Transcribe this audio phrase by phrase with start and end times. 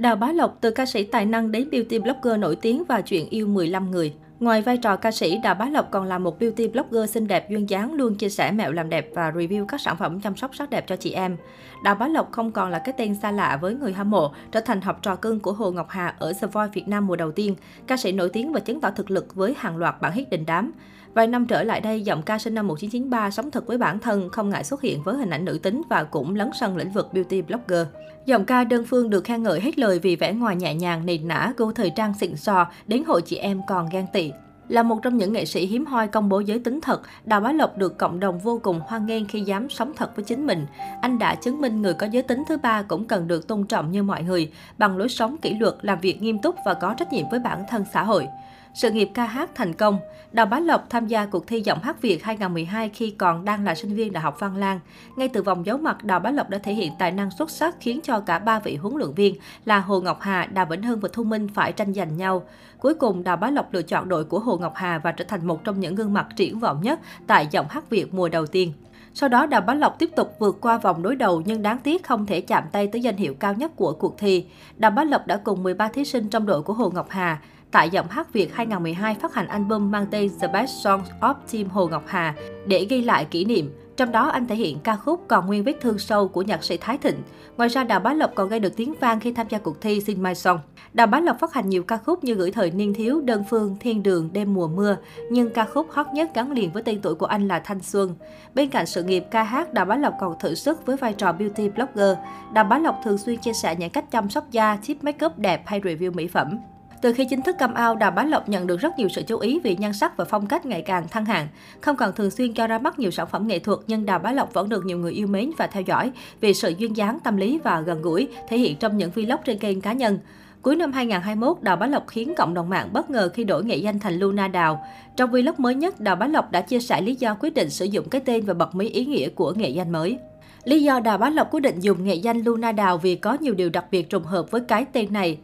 [0.00, 3.28] Đào Bá Lộc từ ca sĩ tài năng đến beauty blogger nổi tiếng và chuyện
[3.28, 4.14] yêu 15 người.
[4.38, 7.50] Ngoài vai trò ca sĩ, Đào Bá Lộc còn là một beauty blogger xinh đẹp
[7.50, 10.54] duyên dáng luôn chia sẻ mẹo làm đẹp và review các sản phẩm chăm sóc
[10.54, 11.36] sắc đẹp cho chị em.
[11.84, 14.60] Đào Bá Lộc không còn là cái tên xa lạ với người hâm mộ, trở
[14.60, 17.32] thành học trò cưng của Hồ Ngọc Hà ở The Voice Việt Nam mùa đầu
[17.32, 17.54] tiên.
[17.86, 20.46] Ca sĩ nổi tiếng và chứng tỏ thực lực với hàng loạt bản hit đình
[20.46, 20.72] đám.
[21.14, 24.28] Vài năm trở lại đây, giọng ca sinh năm 1993 sống thật với bản thân,
[24.28, 27.08] không ngại xuất hiện với hình ảnh nữ tính và cũng lấn sân lĩnh vực
[27.12, 27.86] beauty blogger.
[28.30, 31.28] Giọng ca đơn phương được khen ngợi hết lời vì vẻ ngoài nhẹ nhàng, nền
[31.28, 34.32] nã, gu thời trang xịn sò, đến hội chị em còn ghen tị.
[34.68, 37.52] Là một trong những nghệ sĩ hiếm hoi công bố giới tính thật, Đào Bá
[37.52, 40.66] Lộc được cộng đồng vô cùng hoan nghênh khi dám sống thật với chính mình.
[41.02, 43.90] Anh đã chứng minh người có giới tính thứ ba cũng cần được tôn trọng
[43.90, 47.12] như mọi người, bằng lối sống kỷ luật, làm việc nghiêm túc và có trách
[47.12, 48.26] nhiệm với bản thân xã hội.
[48.74, 49.98] Sự nghiệp ca hát thành công,
[50.32, 53.74] Đào Bá Lộc tham gia cuộc thi giọng hát Việt 2012 khi còn đang là
[53.74, 54.80] sinh viên Đại học Văn Lang.
[55.16, 57.76] Ngay từ vòng giấu mặt, Đào Bá Lộc đã thể hiện tài năng xuất sắc
[57.80, 59.34] khiến cho cả ba vị huấn luyện viên
[59.64, 62.42] là Hồ Ngọc Hà, Đào Vĩnh Hưng và Thu Minh phải tranh giành nhau.
[62.78, 65.46] Cuối cùng, Đào Bá Lộc lựa chọn đội của Hồ Ngọc Hà và trở thành
[65.46, 68.72] một trong những gương mặt triển vọng nhất tại giọng hát Việt mùa đầu tiên.
[69.14, 72.06] Sau đó, Đào Bá Lộc tiếp tục vượt qua vòng đối đầu nhưng đáng tiếc
[72.06, 74.46] không thể chạm tay tới danh hiệu cao nhất của cuộc thi.
[74.76, 77.38] Đào Bá Lộc đã cùng 13 thí sinh trong đội của Hồ Ngọc Hà
[77.72, 81.68] tại giọng hát Việt 2012 phát hành album mang tên The Best Songs of Team
[81.68, 82.34] Hồ Ngọc Hà
[82.66, 83.70] để ghi lại kỷ niệm.
[83.96, 86.76] Trong đó anh thể hiện ca khúc Còn nguyên vết thương sâu của nhạc sĩ
[86.76, 87.16] Thái Thịnh.
[87.56, 90.00] Ngoài ra Đào Bá Lộc còn gây được tiếng vang khi tham gia cuộc thi
[90.00, 90.60] Sing My Song.
[90.92, 93.76] Đào Bá Lộc phát hành nhiều ca khúc như Gửi thời niên thiếu, Đơn phương,
[93.80, 94.96] Thiên đường, Đêm mùa mưa,
[95.30, 98.14] nhưng ca khúc hot nhất gắn liền với tên tuổi của anh là Thanh Xuân.
[98.54, 101.32] Bên cạnh sự nghiệp ca hát, Đào Bá Lộc còn thử sức với vai trò
[101.32, 102.18] beauty blogger.
[102.52, 105.62] Đào Bá Lộc thường xuyên chia sẻ những cách chăm sóc da, tip makeup đẹp
[105.66, 106.58] hay review mỹ phẩm.
[107.00, 109.38] Từ khi chính thức come out, Đào Bá Lộc nhận được rất nhiều sự chú
[109.38, 111.48] ý vì nhan sắc và phong cách ngày càng thăng hạng.
[111.80, 114.32] Không còn thường xuyên cho ra mắt nhiều sản phẩm nghệ thuật, nhưng Đào Bá
[114.32, 117.36] Lộc vẫn được nhiều người yêu mến và theo dõi vì sự duyên dáng, tâm
[117.36, 120.18] lý và gần gũi, thể hiện trong những vlog trên kênh cá nhân.
[120.62, 123.76] Cuối năm 2021, Đào Bá Lộc khiến cộng đồng mạng bất ngờ khi đổi nghệ
[123.76, 124.84] danh thành Luna Đào.
[125.16, 127.84] Trong vlog mới nhất, Đào Bá Lộc đã chia sẻ lý do quyết định sử
[127.84, 130.18] dụng cái tên và bật mí ý nghĩa của nghệ danh mới.
[130.64, 133.54] Lý do Đào Bá Lộc quyết định dùng nghệ danh Luna Đào vì có nhiều
[133.54, 135.38] điều đặc biệt trùng hợp với cái tên này.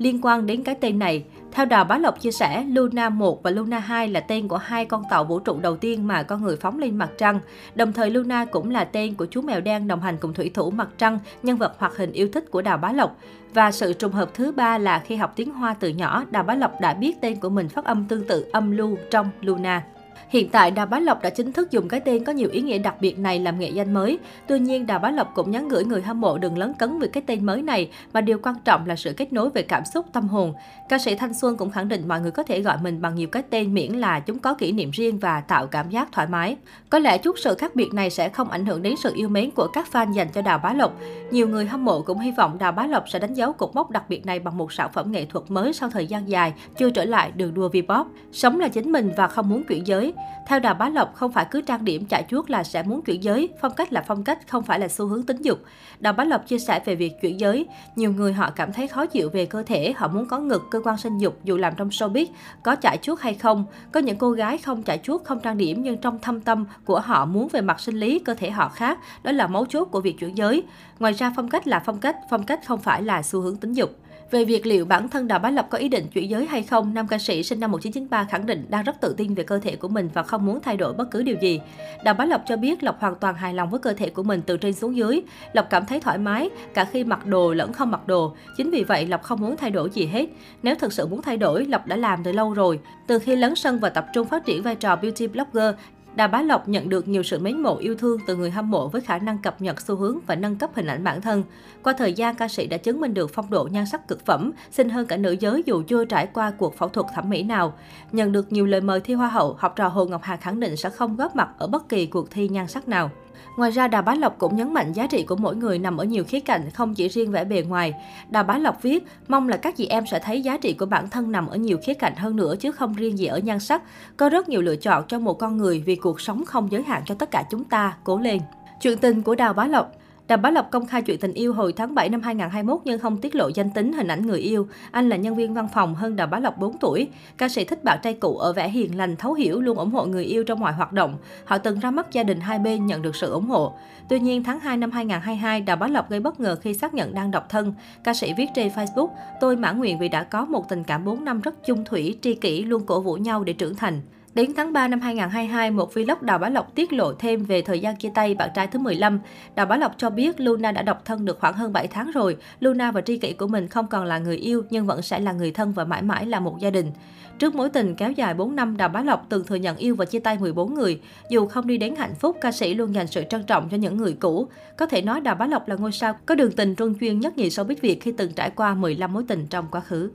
[0.00, 3.50] Liên quan đến cái tên này, theo Đào Bá Lộc chia sẻ, Luna 1 và
[3.50, 6.56] Luna 2 là tên của hai con tàu vũ trụ đầu tiên mà con người
[6.56, 7.40] phóng lên mặt trăng.
[7.74, 10.70] Đồng thời Luna cũng là tên của chú mèo đen đồng hành cùng thủy thủ
[10.70, 13.16] mặt trăng, nhân vật hoạt hình yêu thích của Đào Bá Lộc.
[13.54, 16.54] Và sự trùng hợp thứ ba là khi học tiếng Hoa từ nhỏ, Đào Bá
[16.54, 19.82] Lộc đã biết tên của mình phát âm tương tự âm Lu trong Luna.
[20.28, 22.78] Hiện tại, Đào Bá Lộc đã chính thức dùng cái tên có nhiều ý nghĩa
[22.78, 24.18] đặc biệt này làm nghệ danh mới.
[24.46, 27.08] Tuy nhiên, Đào Bá Lộc cũng nhắn gửi người hâm mộ đừng lấn cấn vì
[27.08, 30.06] cái tên mới này, mà điều quan trọng là sự kết nối về cảm xúc,
[30.12, 30.54] tâm hồn.
[30.88, 33.28] Ca sĩ Thanh Xuân cũng khẳng định mọi người có thể gọi mình bằng nhiều
[33.28, 36.56] cái tên miễn là chúng có kỷ niệm riêng và tạo cảm giác thoải mái.
[36.90, 39.50] Có lẽ chút sự khác biệt này sẽ không ảnh hưởng đến sự yêu mến
[39.50, 40.92] của các fan dành cho Đào Bá Lộc.
[41.30, 43.90] Nhiều người hâm mộ cũng hy vọng Đào Bá Lộc sẽ đánh dấu cột mốc
[43.90, 46.90] đặc biệt này bằng một sản phẩm nghệ thuật mới sau thời gian dài chưa
[46.90, 48.06] trở lại đường đua Vpop.
[48.32, 50.09] Sống là chính mình và không muốn chuyển giới.
[50.46, 53.24] Theo Đào Bá Lộc, không phải cứ trang điểm chạy chuốt là sẽ muốn chuyển
[53.24, 55.58] giới, phong cách là phong cách, không phải là xu hướng tính dục.
[55.98, 57.66] Đào Bá Lộc chia sẻ về việc chuyển giới,
[57.96, 60.80] nhiều người họ cảm thấy khó chịu về cơ thể, họ muốn có ngực, cơ
[60.84, 62.26] quan sinh dục dù làm trong showbiz,
[62.62, 63.64] có chạy chuốt hay không.
[63.92, 67.00] Có những cô gái không chạy chuốt, không trang điểm nhưng trong thâm tâm của
[67.00, 70.00] họ muốn về mặt sinh lý, cơ thể họ khác, đó là mấu chốt của
[70.00, 70.62] việc chuyển giới.
[70.98, 73.72] Ngoài ra phong cách là phong cách, phong cách không phải là xu hướng tính
[73.72, 73.90] dục.
[74.30, 76.94] Về việc liệu bản thân Đào Bá Lộc có ý định chuyển giới hay không,
[76.94, 79.76] nam ca sĩ sinh năm 1993 khẳng định đang rất tự tin về cơ thể
[79.76, 81.60] của mình và không muốn thay đổi bất cứ điều gì.
[82.04, 84.42] Đào Bá Lộc cho biết Lộc hoàn toàn hài lòng với cơ thể của mình
[84.46, 85.20] từ trên xuống dưới.
[85.52, 88.34] Lộc cảm thấy thoải mái, cả khi mặc đồ lẫn không mặc đồ.
[88.56, 90.26] Chính vì vậy, Lộc không muốn thay đổi gì hết.
[90.62, 92.80] Nếu thực sự muốn thay đổi, Lộc đã làm từ lâu rồi.
[93.06, 95.74] Từ khi lấn sân và tập trung phát triển vai trò beauty blogger,
[96.14, 98.88] Đà Bá Lộc nhận được nhiều sự mến mộ yêu thương từ người hâm mộ
[98.88, 101.42] với khả năng cập nhật xu hướng và nâng cấp hình ảnh bản thân.
[101.82, 104.52] Qua thời gian, ca sĩ đã chứng minh được phong độ nhan sắc cực phẩm,
[104.70, 107.74] xinh hơn cả nữ giới dù chưa trải qua cuộc phẫu thuật thẩm mỹ nào.
[108.12, 110.76] Nhận được nhiều lời mời thi Hoa hậu, học trò Hồ Ngọc Hà khẳng định
[110.76, 113.10] sẽ không góp mặt ở bất kỳ cuộc thi nhan sắc nào.
[113.56, 116.04] Ngoài ra, Đào Bá Lộc cũng nhấn mạnh giá trị của mỗi người nằm ở
[116.04, 117.94] nhiều khía cạnh, không chỉ riêng vẻ bề ngoài.
[118.30, 121.10] Đào Bá Lộc viết, mong là các chị em sẽ thấy giá trị của bản
[121.10, 123.82] thân nằm ở nhiều khía cạnh hơn nữa chứ không riêng gì ở nhan sắc.
[124.16, 127.02] Có rất nhiều lựa chọn cho một con người vì cuộc sống không giới hạn
[127.04, 128.40] cho tất cả chúng ta, cố lên.
[128.80, 129.92] Chuyện tình của Đào Bá Lộc
[130.30, 133.20] Đào Bá Lộc công khai chuyện tình yêu hồi tháng 7 năm 2021 nhưng không
[133.20, 134.68] tiết lộ danh tính hình ảnh người yêu.
[134.90, 137.08] Anh là nhân viên văn phòng hơn Đào Bá Lộc 4 tuổi.
[137.38, 140.04] Ca sĩ thích bạn trai cũ ở vẻ hiền lành, thấu hiểu, luôn ủng hộ
[140.04, 141.16] người yêu trong mọi hoạt động.
[141.44, 143.74] Họ từng ra mắt gia đình hai bên nhận được sự ủng hộ.
[144.08, 147.14] Tuy nhiên, tháng 2 năm 2022, Đào Bá Lộc gây bất ngờ khi xác nhận
[147.14, 147.74] đang độc thân.
[148.04, 149.08] Ca sĩ viết trên Facebook,
[149.40, 152.34] tôi mãn nguyện vì đã có một tình cảm 4 năm rất chung thủy, tri
[152.34, 154.00] kỷ, luôn cổ vũ nhau để trưởng thành.
[154.34, 157.80] Đến tháng 3 năm 2022, một vlog Đào Bá Lộc tiết lộ thêm về thời
[157.80, 159.20] gian chia tay bạn trai thứ 15.
[159.54, 162.36] Đào Bá Lộc cho biết Luna đã độc thân được khoảng hơn 7 tháng rồi.
[162.60, 165.32] Luna và tri kỷ của mình không còn là người yêu nhưng vẫn sẽ là
[165.32, 166.92] người thân và mãi mãi là một gia đình.
[167.38, 170.04] Trước mối tình kéo dài 4 năm, Đào Bá Lộc từng thừa nhận yêu và
[170.04, 171.00] chia tay 14 người.
[171.30, 173.96] Dù không đi đến hạnh phúc, ca sĩ luôn dành sự trân trọng cho những
[173.96, 174.48] người cũ.
[174.76, 177.38] Có thể nói Đào Bá Lộc là ngôi sao có đường tình truân chuyên nhất
[177.38, 180.10] nhì showbiz Việt khi từng trải qua 15 mối tình trong quá khứ.